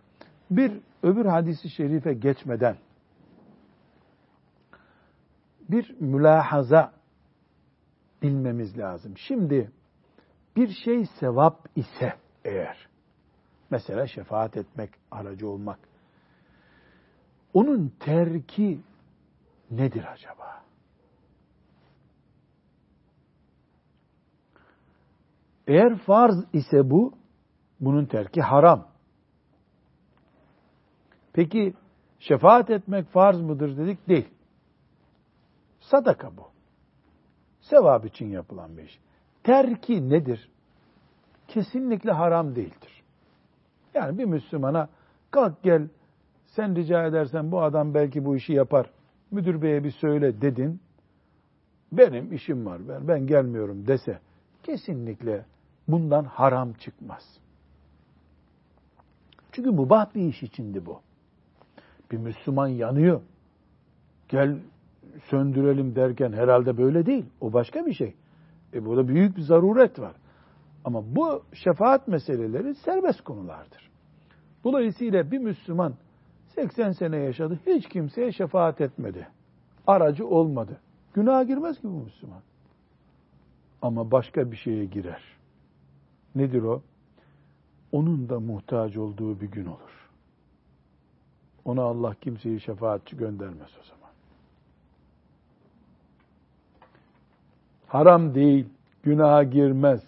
[0.51, 2.77] Bir öbür hadisi şerife geçmeden
[5.69, 6.93] bir mülahaza
[8.21, 9.17] bilmemiz lazım.
[9.17, 9.71] Şimdi
[10.55, 12.13] bir şey sevap ise
[12.45, 12.87] eğer,
[13.69, 15.79] mesela şefaat etmek, aracı olmak,
[17.53, 18.81] onun terki
[19.71, 20.63] nedir acaba?
[25.67, 27.13] Eğer farz ise bu,
[27.79, 28.87] bunun terki haram.
[31.37, 31.73] Peki
[32.19, 34.09] şefaat etmek farz mıdır dedik?
[34.09, 34.27] Değil.
[35.79, 36.47] Sadaka bu.
[37.61, 38.99] Sevap için yapılan bir iş.
[39.43, 40.49] Terki nedir?
[41.47, 43.03] Kesinlikle haram değildir.
[43.93, 44.89] Yani bir Müslümana
[45.31, 45.87] kalk gel
[46.45, 48.89] sen rica edersen bu adam belki bu işi yapar.
[49.31, 50.79] Müdür beye bir söyle dedin.
[51.91, 54.19] Benim işim var ben, ben gelmiyorum dese
[54.63, 55.45] kesinlikle
[55.87, 57.39] bundan haram çıkmaz.
[59.51, 61.06] Çünkü mubah bir iş içindi bu.
[62.11, 63.21] Bir Müslüman yanıyor.
[64.29, 64.57] Gel
[65.29, 67.25] söndürelim derken herhalde böyle değil.
[67.41, 68.15] O başka bir şey.
[68.73, 70.15] E burada büyük bir zaruret var.
[70.85, 73.89] Ama bu şefaat meseleleri serbest konulardır.
[74.63, 75.93] Dolayısıyla bir Müslüman
[76.55, 79.27] 80 sene yaşadı, hiç kimseye şefaat etmedi.
[79.87, 80.77] Aracı olmadı.
[81.13, 82.41] Günaha girmez ki bu Müslüman.
[83.81, 85.21] Ama başka bir şeye girer.
[86.35, 86.81] Nedir o?
[87.91, 89.96] Onun da muhtaç olduğu bir gün olur.
[91.67, 94.11] Ona Allah kimseyi şefaatçi göndermez o zaman.
[97.87, 98.65] Haram değil,
[99.03, 100.03] günaha girmez.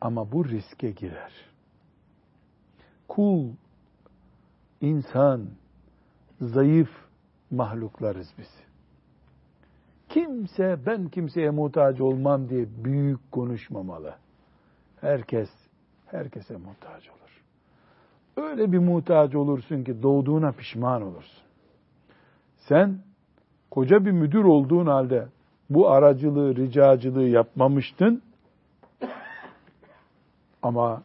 [0.00, 1.32] Ama bu riske girer.
[3.08, 3.48] Kul,
[4.80, 5.46] insan,
[6.40, 6.90] zayıf
[7.50, 8.50] mahluklarız biz.
[10.08, 14.14] Kimse ben kimseye muhtaç olmam diye büyük konuşmamalı.
[15.00, 15.50] Herkes
[16.06, 17.21] herkese muhtaç olur.
[18.36, 21.42] Öyle bir muhtaç olursun ki doğduğuna pişman olursun.
[22.56, 22.98] Sen
[23.70, 25.28] koca bir müdür olduğun halde
[25.70, 28.22] bu aracılığı, ricacılığı yapmamıştın.
[30.62, 31.02] Ama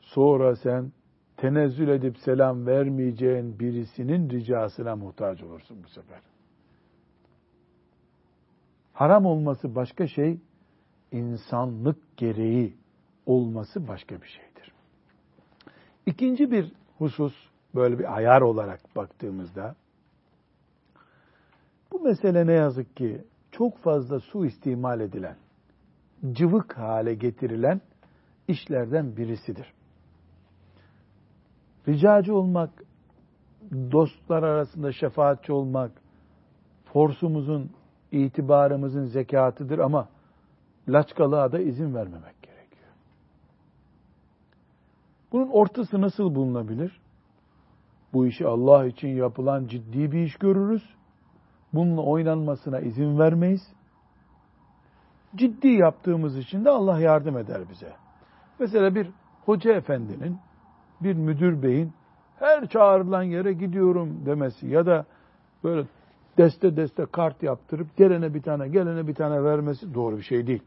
[0.00, 0.92] sonra sen
[1.36, 6.20] tenezzül edip selam vermeyeceğin birisinin ricasına muhtaç olursun bu sefer.
[8.92, 10.38] Haram olması başka şey,
[11.12, 12.76] insanlık gereği
[13.26, 14.51] olması başka bir şeydir.
[16.06, 17.34] İkinci bir husus,
[17.74, 19.74] böyle bir ayar olarak baktığımızda,
[21.92, 25.36] bu mesele ne yazık ki çok fazla su istimal edilen,
[26.32, 27.80] cıvık hale getirilen
[28.48, 29.72] işlerden birisidir.
[31.88, 32.70] Ricacı olmak,
[33.72, 35.92] dostlar arasında şefaatçi olmak,
[36.84, 37.70] forsumuzun,
[38.12, 40.08] itibarımızın zekatıdır ama
[40.88, 42.41] laçkalığa da izin vermemek.
[45.32, 47.00] Bunun ortası nasıl bulunabilir?
[48.12, 50.94] Bu işi Allah için yapılan ciddi bir iş görürüz.
[51.72, 53.72] Bununla oynanmasına izin vermeyiz.
[55.36, 57.92] Ciddi yaptığımız için de Allah yardım eder bize.
[58.58, 59.10] Mesela bir
[59.44, 60.38] hoca efendinin,
[61.00, 61.92] bir müdür beyin
[62.38, 65.06] her çağrılan yere gidiyorum demesi ya da
[65.64, 65.86] böyle
[66.38, 70.62] deste deste kart yaptırıp gelene bir tane gelene bir tane vermesi doğru bir şey değil.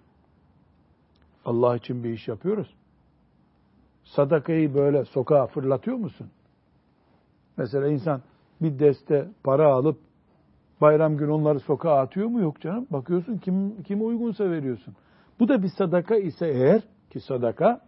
[1.45, 2.75] Allah için bir iş yapıyoruz.
[4.05, 6.27] Sadakayı böyle sokağa fırlatıyor musun?
[7.57, 8.21] Mesela insan
[8.61, 9.99] bir deste para alıp
[10.81, 12.41] bayram günü onları sokağa atıyor mu?
[12.41, 12.87] Yok canım.
[12.89, 14.95] Bakıyorsun kim kim uygunsa veriyorsun.
[15.39, 17.81] Bu da bir sadaka ise eğer ki sadaka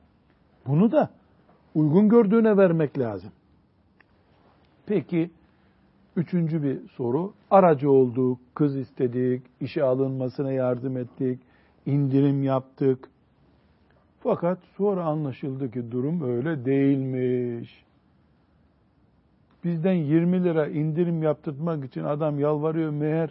[0.67, 1.09] bunu da
[1.75, 3.31] uygun gördüğüne vermek lazım.
[4.85, 5.31] Peki
[6.15, 7.33] üçüncü bir soru.
[7.51, 11.39] Aracı olduk, kız istedik, işe alınmasına yardım ettik,
[11.85, 13.09] indirim yaptık.
[14.19, 17.85] Fakat sonra anlaşıldı ki durum öyle değilmiş.
[19.63, 23.29] Bizden 20 lira indirim yaptırmak için adam yalvarıyor meğer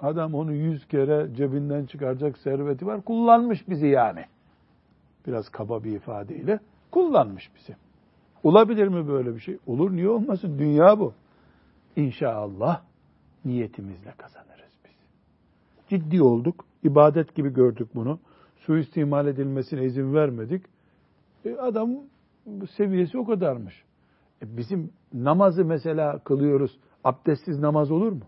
[0.00, 3.00] adam onu 100 kere cebinden çıkaracak serveti var.
[3.00, 4.24] Kullanmış bizi yani.
[5.26, 7.76] Biraz kaba bir ifadeyle kullanmış bizi.
[8.42, 9.58] Olabilir mi böyle bir şey?
[9.66, 10.58] Olur niye olmasın?
[10.58, 11.12] Dünya bu.
[11.96, 12.82] İnşallah
[13.44, 14.92] niyetimizle kazanırız biz.
[15.88, 16.64] Ciddi olduk.
[16.84, 18.18] ibadet gibi gördük bunu.
[18.60, 20.64] Suistimal edilmesine izin vermedik.
[21.44, 21.90] E adam
[22.76, 23.84] seviyesi o kadarmış.
[24.42, 26.78] E bizim namazı mesela kılıyoruz.
[27.04, 28.24] Abdestsiz namaz olur mu?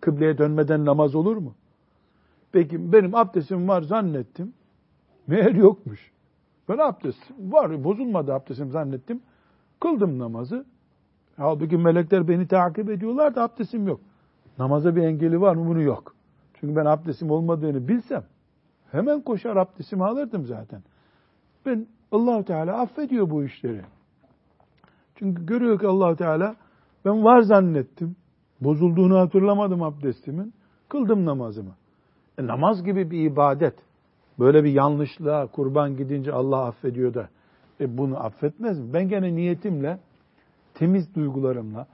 [0.00, 1.54] Kıbleye dönmeden namaz olur mu?
[2.52, 4.52] Peki benim abdestim var zannettim.
[5.26, 6.12] Meğer yokmuş.
[6.68, 9.22] Ben abdestim var, bozulmadı abdestim zannettim.
[9.80, 10.64] Kıldım namazı.
[11.36, 14.00] Halbuki melekler beni takip ediyorlar da abdestim yok.
[14.58, 15.66] Namaza bir engeli var mı?
[15.66, 16.14] Bunu yok.
[16.54, 18.24] Çünkü ben abdestim olmadığını bilsem
[18.92, 20.82] hemen koşar abdestimi alırdım zaten.
[21.66, 23.82] Ben allah Teala affediyor bu işleri.
[25.14, 26.56] Çünkü görüyor ki allah Teala
[27.04, 28.16] ben var zannettim.
[28.60, 30.54] Bozulduğunu hatırlamadım abdestimin.
[30.88, 31.74] Kıldım namazımı.
[32.38, 33.74] E, namaz gibi bir ibadet.
[34.38, 37.28] Böyle bir yanlışlığa kurban gidince Allah affediyor da
[37.80, 38.94] e, bunu affetmez mi?
[38.94, 39.98] Ben gene niyetimle,
[40.74, 41.86] temiz duygularımla,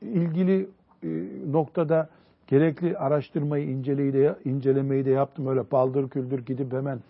[0.00, 0.68] ilgili
[1.02, 1.08] e,
[1.52, 2.08] noktada
[2.50, 5.46] gerekli araştırmayı, incelemeyi de, incelemeyi de yaptım.
[5.46, 7.00] Öyle paldır küldür gidip hemen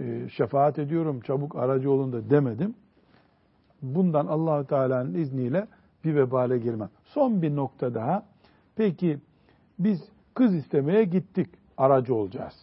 [0.00, 2.74] e, şefaat ediyorum, çabuk aracı olun da demedim.
[3.82, 5.66] Bundan allah Teala'nın izniyle
[6.04, 6.88] bir vebale girmem.
[7.04, 8.22] Son bir nokta daha.
[8.76, 9.18] Peki
[9.78, 10.02] biz
[10.34, 11.48] kız istemeye gittik,
[11.78, 12.54] aracı olacağız.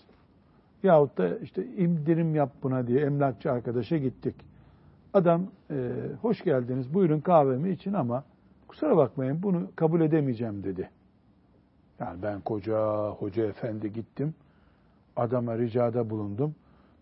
[0.83, 4.35] Yahut da işte indirim yap buna diye emlakçı arkadaşa gittik.
[5.13, 8.23] Adam e, hoş geldiniz buyurun kahvemi için ama
[8.67, 10.89] kusura bakmayın bunu kabul edemeyeceğim dedi.
[12.01, 14.35] Yani ben koca hoca efendi gittim.
[15.15, 16.55] Adama ricada bulundum.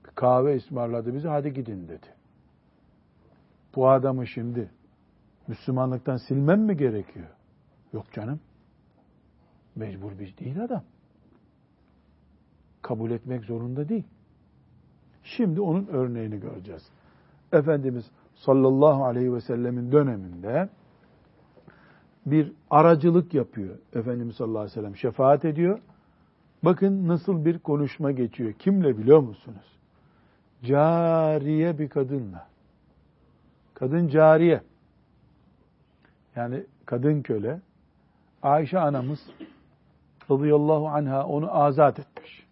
[0.05, 2.07] Bir kahve ısmarladı bize hadi gidin dedi.
[3.75, 4.69] Bu adamı şimdi
[5.47, 7.27] Müslümanlıktan silmem mi gerekiyor?
[7.93, 8.39] Yok canım.
[9.75, 10.83] Mecbur biz değil adam
[12.81, 14.03] kabul etmek zorunda değil.
[15.23, 16.89] Şimdi onun örneğini göreceğiz.
[17.53, 20.69] Efendimiz sallallahu aleyhi ve sellemin döneminde
[22.31, 23.77] bir aracılık yapıyor.
[23.93, 25.79] Efendimiz sallallahu aleyhi ve sellem şefaat ediyor.
[26.63, 28.53] Bakın nasıl bir konuşma geçiyor.
[28.53, 29.77] Kimle biliyor musunuz?
[30.63, 32.47] Cariye bir kadınla.
[33.73, 34.61] Kadın cariye.
[36.35, 37.61] Yani kadın köle.
[38.43, 39.19] Ayşe anamız
[40.31, 42.47] radıyallahu anha onu azat etmiş.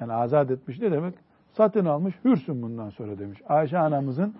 [0.00, 1.14] Yani azat etmiş ne demek?
[1.52, 3.40] Satın almış, hürsün bundan sonra demiş.
[3.48, 4.34] Ayşe anamızın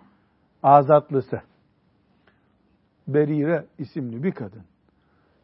[0.62, 1.42] azatlısı.
[3.08, 4.62] Berire isimli bir kadın.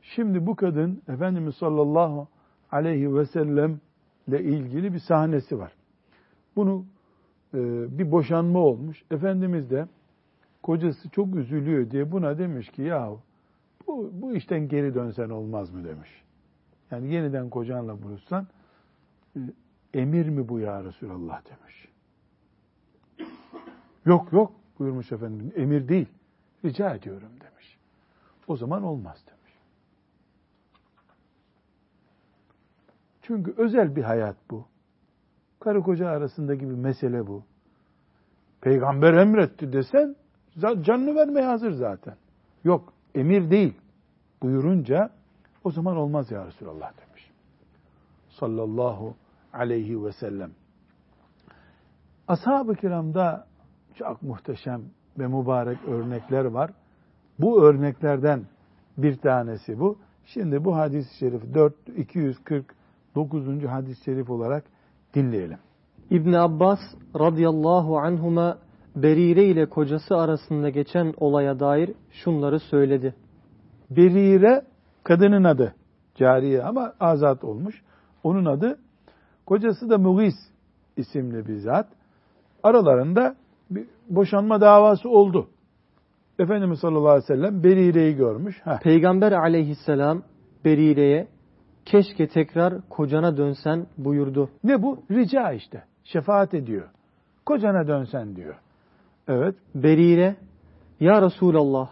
[0.02, 2.28] Şimdi bu kadın Efendimiz sallallahu
[2.72, 3.80] aleyhi ve sellem
[4.28, 5.72] ile ilgili bir sahnesi var.
[6.56, 6.84] Bunu
[7.54, 7.58] e,
[7.98, 9.04] bir boşanma olmuş.
[9.10, 9.86] Efendimiz de
[10.62, 13.10] kocası çok üzülüyor diye buna demiş ki ya
[13.86, 16.10] bu, bu işten geri dönsen olmaz mı demiş.
[16.90, 18.46] Yani yeniden kocanla buluşsan
[19.36, 19.40] e,
[19.94, 21.88] emir mi bu ya Resulallah demiş.
[24.06, 26.08] Yok yok buyurmuş efendim emir değil
[26.64, 27.47] rica ediyorum demiş.
[28.48, 29.52] O zaman olmaz demiş.
[33.22, 34.64] Çünkü özel bir hayat bu.
[35.60, 37.44] Karı koca arasındaki bir mesele bu.
[38.60, 40.16] Peygamber emretti desen
[40.58, 42.16] canını vermeye hazır zaten.
[42.64, 43.74] Yok emir değil
[44.42, 45.10] buyurunca
[45.64, 47.30] o zaman olmaz ya Resulallah demiş.
[48.30, 49.14] Sallallahu
[49.52, 50.50] aleyhi ve sellem.
[52.28, 53.46] Ashab-ı kiramda
[53.94, 54.82] çok muhteşem
[55.18, 56.70] ve mübarek örnekler var.
[57.38, 58.42] Bu örneklerden
[58.98, 59.98] bir tanesi bu.
[60.24, 63.64] Şimdi bu hadis-i şerif 4 249.
[63.68, 64.64] hadis-i şerif olarak
[65.14, 65.58] dinleyelim.
[66.10, 66.78] İbn Abbas
[67.18, 68.58] radıyallahu anhuma
[68.96, 73.14] Berire ile kocası arasında geçen olaya dair şunları söyledi.
[73.90, 74.62] Berire
[75.04, 75.74] kadının adı.
[76.14, 77.82] Cariye ama azat olmuş.
[78.22, 78.78] Onun adı
[79.46, 80.34] kocası da Mugis
[80.96, 81.86] isimli bir zat.
[82.62, 83.36] Aralarında
[83.70, 85.48] bir boşanma davası oldu.
[86.38, 88.60] Efendimiz sallallahu aleyhi ve sellem Berire'yi görmüş.
[88.64, 88.78] Heh.
[88.82, 90.22] Peygamber aleyhisselam
[90.64, 91.28] Berire'ye
[91.84, 94.50] keşke tekrar kocana dönsen buyurdu.
[94.64, 95.02] Ne bu?
[95.10, 95.84] Rica işte.
[96.04, 96.88] Şefaat ediyor.
[97.46, 98.54] Kocana dönsen diyor.
[99.28, 99.54] Evet.
[99.74, 100.36] Berire,
[101.00, 101.90] Ya Resulallah,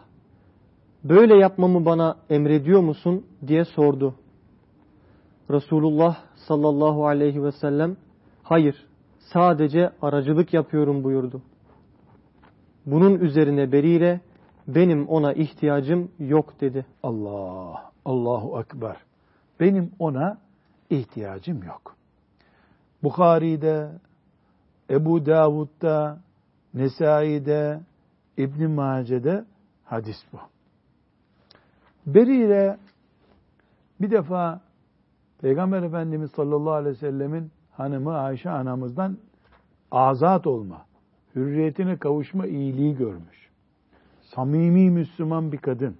[1.04, 4.14] böyle yapmamı bana emrediyor musun diye sordu.
[5.50, 6.16] Resulullah
[6.48, 7.96] sallallahu aleyhi ve sellem,
[8.42, 8.86] hayır,
[9.18, 11.42] sadece aracılık yapıyorum buyurdu.
[12.86, 14.20] Bunun üzerine Berire,
[14.68, 16.86] benim ona ihtiyacım yok dedi.
[17.02, 18.96] Allah, Allahu Ekber.
[19.60, 20.38] Benim ona
[20.90, 21.96] ihtiyacım yok.
[23.02, 23.92] Bukhari'de,
[24.90, 26.18] Ebu Davud'da,
[26.74, 27.80] Nesai'de,
[28.36, 29.44] İbn Mace'de
[29.84, 30.38] hadis bu.
[32.06, 32.78] Berire
[34.00, 34.60] bir defa
[35.40, 39.18] Peygamber Efendimiz sallallahu aleyhi ve sellemin hanımı Ayşe anamızdan
[39.90, 40.86] azat olma,
[41.34, 43.45] hürriyetine kavuşma iyiliği görmüş.
[44.34, 45.96] Samimi Müslüman bir kadın.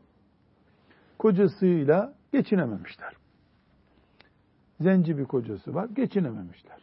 [1.19, 3.13] Kocasıyla geçinememişler.
[4.81, 6.79] Zenci bir kocası var, geçinememişler.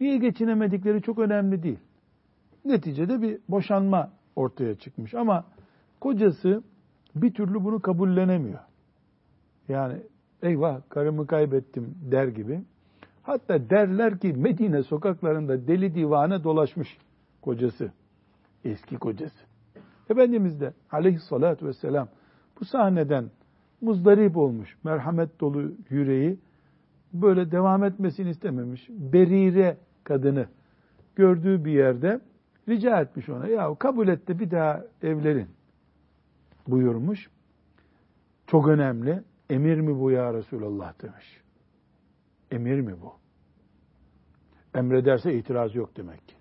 [0.00, 1.78] Niye geçinemedikleri çok önemli değil.
[2.64, 5.44] Neticede bir boşanma ortaya çıkmış ama
[6.00, 6.62] kocası
[7.14, 8.60] bir türlü bunu kabullenemiyor.
[9.68, 10.02] Yani
[10.42, 12.62] eyvah karımı kaybettim der gibi.
[13.22, 16.98] Hatta derler ki Medine sokaklarında deli divane dolaşmış
[17.42, 17.92] kocası.
[18.64, 19.47] Eski kocası.
[20.10, 22.08] Efendimiz de aleyhissalatü vesselam
[22.60, 23.30] bu sahneden
[23.80, 26.38] muzdarip olmuş, merhamet dolu yüreği
[27.12, 28.88] böyle devam etmesini istememiş.
[28.90, 30.46] Berire kadını
[31.16, 32.20] gördüğü bir yerde
[32.68, 33.46] rica etmiş ona.
[33.46, 35.48] Ya kabul et de bir daha evlerin
[36.68, 37.30] buyurmuş.
[38.46, 39.22] Çok önemli.
[39.50, 41.40] Emir mi bu ya Resulallah demiş.
[42.50, 43.12] Emir mi bu?
[44.78, 46.34] Emrederse itiraz yok demek ki.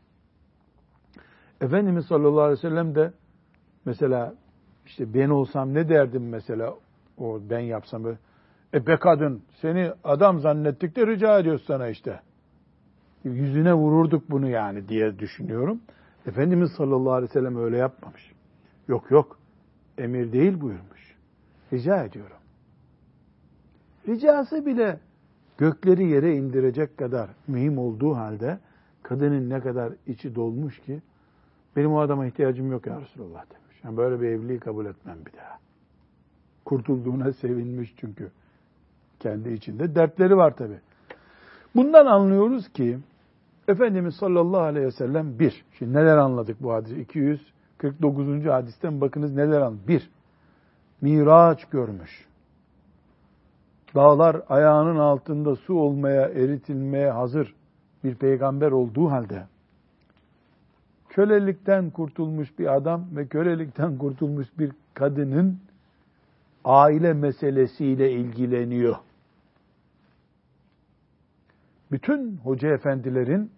[1.61, 3.13] Efendimiz sallallahu aleyhi ve sellem de
[3.87, 4.33] mesela
[4.85, 6.73] işte ben olsam ne derdim mesela
[7.17, 8.03] o ben yapsam.
[8.73, 12.19] E be kadın seni adam zannettik de rica ediyoruz sana işte.
[13.23, 15.81] Yüzüne vururduk bunu yani diye düşünüyorum.
[16.25, 18.31] Efendimiz sallallahu aleyhi ve sellem öyle yapmamış.
[18.87, 19.39] Yok yok
[19.97, 21.15] emir değil buyurmuş.
[21.73, 22.37] Rica ediyorum.
[24.07, 24.99] Ricası bile
[25.57, 28.59] gökleri yere indirecek kadar mühim olduğu halde
[29.03, 31.01] kadının ne kadar içi dolmuş ki
[31.75, 33.66] benim o adama ihtiyacım yok ya Resulallah demiş.
[33.87, 35.59] Yani böyle bir evliliği kabul etmem bir daha.
[36.65, 38.31] Kurtulduğuna sevinmiş çünkü.
[39.19, 40.73] Kendi içinde dertleri var tabi.
[41.75, 42.97] Bundan anlıyoruz ki
[43.67, 45.65] Efendimiz sallallahu aleyhi ve sellem bir.
[45.79, 46.91] Şimdi neler anladık bu hadis?
[46.91, 48.45] 249.
[48.45, 49.87] hadisten bakınız neler anladık.
[49.87, 50.09] Bir,
[51.01, 52.27] miraç görmüş.
[53.95, 57.55] Dağlar ayağının altında su olmaya, eritilmeye hazır
[58.03, 59.47] bir peygamber olduğu halde
[61.09, 65.59] kölelikten kurtulmuş bir adam ve kölelikten kurtulmuş bir kadının
[66.65, 68.95] aile meselesiyle ilgileniyor.
[71.91, 73.51] Bütün hoca efendilerin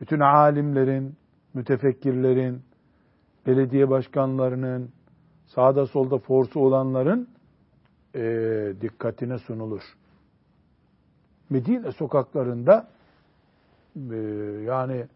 [0.00, 1.16] bütün alimlerin,
[1.54, 2.62] mütefekkirlerin,
[3.46, 4.90] belediye başkanlarının,
[5.46, 7.28] sağda solda forsu olanların
[8.14, 8.22] e,
[8.80, 9.82] dikkatine sunulur.
[11.50, 12.88] Medine sokaklarında
[14.10, 14.16] e,
[14.66, 15.06] yani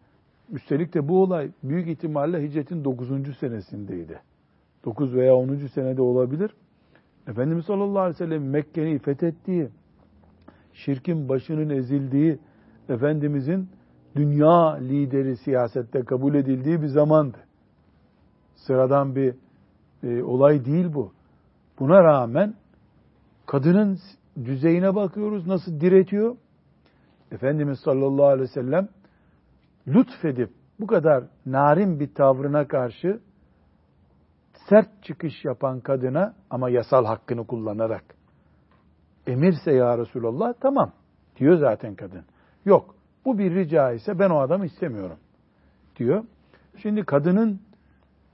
[0.51, 3.37] üstelik de bu olay büyük ihtimalle hicretin 9.
[3.39, 4.19] senesindeydi.
[4.85, 5.55] 9 veya 10.
[5.55, 6.51] senede olabilir.
[7.27, 9.69] Efendimiz sallallahu aleyhi ve sellem Mekke'yi fethettiği,
[10.73, 12.39] şirkin başının ezildiği,
[12.89, 13.69] Efendimizin
[14.15, 17.37] dünya lideri siyasette kabul edildiği bir zamandı.
[18.55, 19.35] Sıradan bir
[20.03, 21.11] e, olay değil bu.
[21.79, 22.53] Buna rağmen
[23.45, 23.99] kadının
[24.45, 26.35] düzeyine bakıyoruz nasıl diretiyor.
[27.31, 28.89] Efendimiz sallallahu aleyhi ve sellem
[29.93, 33.19] lütfedip bu kadar narin bir tavrına karşı
[34.69, 38.03] sert çıkış yapan kadına ama yasal hakkını kullanarak
[39.27, 40.91] emirse ya Resulallah tamam
[41.35, 42.25] diyor zaten kadın.
[42.65, 45.17] Yok bu bir rica ise ben o adamı istemiyorum
[45.95, 46.23] diyor.
[46.77, 47.61] Şimdi kadının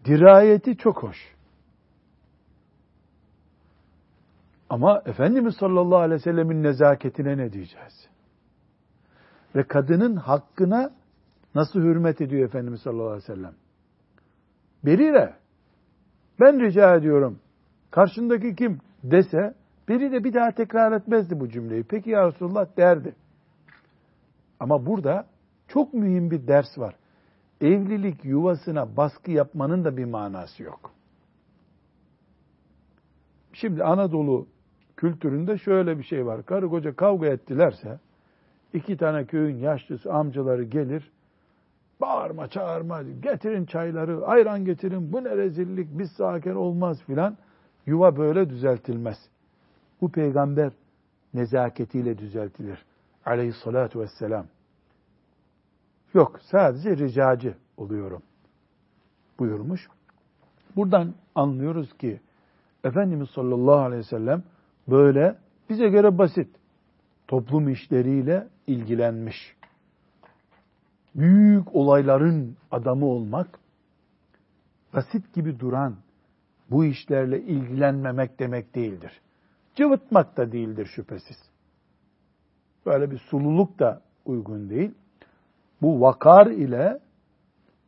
[0.06, 1.36] dirayeti çok hoş.
[4.70, 8.10] Ama Efendimiz sallallahu aleyhi ve sellemin nezaketine ne diyeceğiz?
[9.56, 10.92] Ve kadının hakkına
[11.56, 13.54] nasıl hürmet ediyor Efendimiz sallallahu aleyhi ve sellem?
[14.86, 15.34] Berire,
[16.40, 17.40] ben rica ediyorum,
[17.92, 19.56] karşındaki kim dese,
[19.90, 21.84] biri de bir daha tekrar etmezdi bu cümleyi.
[21.84, 23.16] Peki ya Resulullah derdi.
[24.60, 25.26] Ama burada
[25.68, 26.96] çok mühim bir ders var.
[27.62, 30.92] Evlilik yuvasına baskı yapmanın da bir manası yok.
[33.54, 34.48] Şimdi Anadolu
[34.98, 36.46] kültüründe şöyle bir şey var.
[36.46, 38.00] Karı koca kavga ettilerse
[38.74, 41.12] iki tane köyün yaşlısı amcaları gelir.
[42.06, 47.38] Bağırma çağırma getirin çayları ayran getirin bu ne rezillik biz sakin olmaz filan.
[47.86, 49.18] Yuva böyle düzeltilmez.
[50.02, 50.72] Bu peygamber
[51.34, 52.86] nezaketiyle düzeltilir.
[53.26, 54.46] Aleyhissalatu vesselam.
[56.14, 58.22] Yok sadece ricacı oluyorum
[59.40, 59.88] buyurmuş.
[60.76, 62.20] Buradan anlıyoruz ki
[62.84, 64.44] Efendimiz sallallahu aleyhi ve sellem
[64.88, 65.36] böyle
[65.70, 66.50] bize göre basit
[67.28, 69.55] toplum işleriyle ilgilenmiş.
[71.16, 73.60] Büyük olayların adamı olmak
[74.94, 75.96] basit gibi duran
[76.72, 79.22] bu işlerle ilgilenmemek demek değildir.
[79.76, 81.38] Cıvıtmak da değildir şüphesiz.
[82.86, 84.92] Böyle bir sululuk da uygun değil.
[85.82, 87.00] Bu vakar ile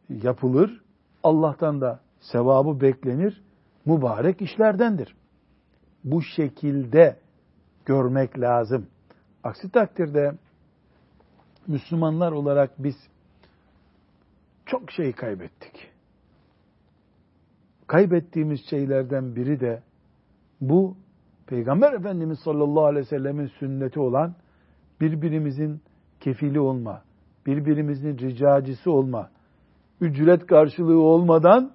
[0.10, 0.82] yapılır.
[1.24, 3.42] Allah'tan da sevabı beklenir.
[3.86, 5.16] Mübarek işlerdendir
[6.04, 7.20] bu şekilde
[7.86, 8.88] görmek lazım.
[9.44, 10.34] Aksi takdirde
[11.68, 12.96] Müslümanlar olarak biz
[14.68, 15.92] çok şey kaybettik.
[17.88, 19.84] Kaybettiğimiz şeylerden biri de
[20.62, 20.98] bu
[21.48, 24.36] Peygamber Efendimiz sallallahu aleyhi ve sellemin sünneti olan
[25.02, 25.82] birbirimizin
[26.20, 27.02] kefili olma,
[27.46, 29.30] birbirimizin ricacisi olma,
[30.02, 31.72] ücret karşılığı olmadan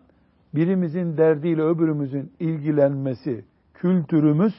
[0.54, 4.54] birimizin derdiyle öbürümüzün ilgilenmesi, kültürümüz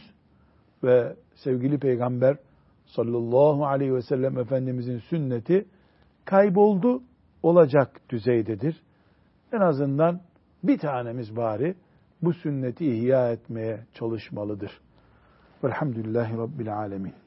[0.83, 2.37] ve sevgili peygamber
[2.85, 5.65] sallallahu aleyhi ve sellem Efendimizin sünneti
[6.25, 7.03] kayboldu
[7.43, 8.83] olacak düzeydedir.
[9.51, 10.21] En azından
[10.63, 11.75] bir tanemiz bari
[12.21, 14.81] bu sünneti ihya etmeye çalışmalıdır.
[15.63, 17.22] Velhamdülillahi Rabbil Alemin.